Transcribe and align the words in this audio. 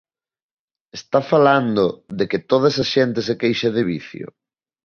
¿Está 0.99 1.19
falando 1.31 1.83
de 2.17 2.25
que 2.31 2.39
toda 2.49 2.65
esa 2.71 2.85
xente 2.93 3.19
se 3.27 3.35
queixa 3.41 3.69
de 3.75 3.83
vicio? 3.93 4.27